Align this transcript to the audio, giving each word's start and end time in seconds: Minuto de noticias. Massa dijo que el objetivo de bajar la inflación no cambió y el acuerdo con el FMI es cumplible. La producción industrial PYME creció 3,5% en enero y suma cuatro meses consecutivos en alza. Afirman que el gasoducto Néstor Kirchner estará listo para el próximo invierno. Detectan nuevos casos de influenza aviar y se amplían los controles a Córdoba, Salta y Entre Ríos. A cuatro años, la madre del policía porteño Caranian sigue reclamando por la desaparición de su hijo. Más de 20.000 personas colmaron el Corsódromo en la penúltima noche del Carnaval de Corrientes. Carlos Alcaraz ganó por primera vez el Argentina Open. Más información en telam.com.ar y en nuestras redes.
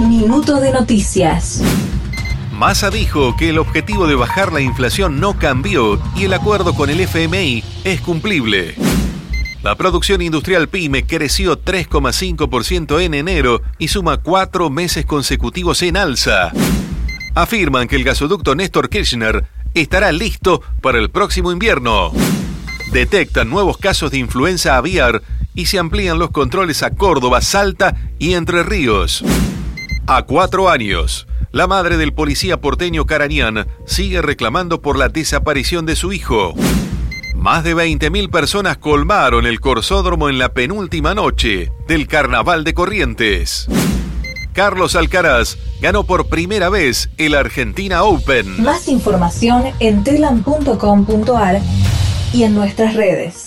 Minuto 0.00 0.60
de 0.60 0.72
noticias. 0.72 1.62
Massa 2.52 2.90
dijo 2.90 3.34
que 3.34 3.48
el 3.48 3.58
objetivo 3.58 4.06
de 4.06 4.14
bajar 4.14 4.52
la 4.52 4.60
inflación 4.60 5.20
no 5.20 5.38
cambió 5.38 5.98
y 6.14 6.24
el 6.24 6.34
acuerdo 6.34 6.74
con 6.74 6.90
el 6.90 7.00
FMI 7.00 7.64
es 7.82 8.02
cumplible. 8.02 8.74
La 9.62 9.74
producción 9.74 10.20
industrial 10.20 10.68
PYME 10.68 11.06
creció 11.06 11.58
3,5% 11.58 13.00
en 13.00 13.14
enero 13.14 13.62
y 13.78 13.88
suma 13.88 14.18
cuatro 14.18 14.68
meses 14.68 15.06
consecutivos 15.06 15.80
en 15.80 15.96
alza. 15.96 16.52
Afirman 17.34 17.88
que 17.88 17.96
el 17.96 18.04
gasoducto 18.04 18.54
Néstor 18.54 18.90
Kirchner 18.90 19.46
estará 19.72 20.12
listo 20.12 20.60
para 20.82 20.98
el 20.98 21.08
próximo 21.08 21.52
invierno. 21.52 22.12
Detectan 22.92 23.48
nuevos 23.48 23.78
casos 23.78 24.10
de 24.10 24.18
influenza 24.18 24.76
aviar 24.76 25.22
y 25.54 25.66
se 25.66 25.78
amplían 25.78 26.18
los 26.18 26.32
controles 26.32 26.82
a 26.82 26.90
Córdoba, 26.90 27.40
Salta 27.40 27.96
y 28.18 28.34
Entre 28.34 28.62
Ríos. 28.62 29.24
A 30.08 30.22
cuatro 30.22 30.68
años, 30.68 31.26
la 31.50 31.66
madre 31.66 31.96
del 31.96 32.12
policía 32.12 32.60
porteño 32.60 33.06
Caranian 33.06 33.66
sigue 33.86 34.22
reclamando 34.22 34.80
por 34.80 34.96
la 34.96 35.08
desaparición 35.08 35.84
de 35.84 35.96
su 35.96 36.12
hijo. 36.12 36.54
Más 37.34 37.64
de 37.64 37.74
20.000 37.74 38.30
personas 38.30 38.76
colmaron 38.76 39.46
el 39.46 39.58
Corsódromo 39.58 40.28
en 40.28 40.38
la 40.38 40.50
penúltima 40.50 41.12
noche 41.12 41.72
del 41.88 42.06
Carnaval 42.06 42.62
de 42.62 42.72
Corrientes. 42.72 43.66
Carlos 44.52 44.94
Alcaraz 44.94 45.58
ganó 45.80 46.04
por 46.04 46.28
primera 46.28 46.68
vez 46.68 47.10
el 47.18 47.34
Argentina 47.34 48.04
Open. 48.04 48.62
Más 48.62 48.86
información 48.86 49.64
en 49.80 50.04
telam.com.ar 50.04 51.60
y 52.32 52.44
en 52.44 52.54
nuestras 52.54 52.94
redes. 52.94 53.45